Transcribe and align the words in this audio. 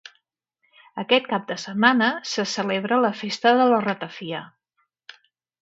Aquest 1.03 1.27
cap 1.33 1.45
de 1.51 1.57
setmana 1.65 2.09
se 2.31 2.47
celebra 2.55 3.01
la 3.05 3.15
Festa 3.23 3.55
de 3.61 3.71
la 3.75 3.81
Ratafia. 3.89 4.45